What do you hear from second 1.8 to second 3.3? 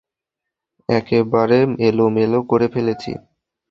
এলোমেলো করে ফেলেছি।